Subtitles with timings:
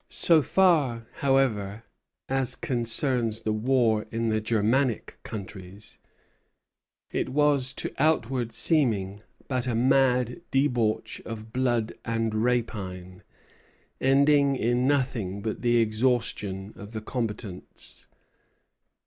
[0.09, 1.83] So far, however,
[2.27, 5.99] as concerns the war in the Germanic countries,
[7.11, 13.21] it was to outward seeming but a mad debauch of blood and rapine,
[13.99, 18.07] ending in nothing but the exhaustion of the combatants.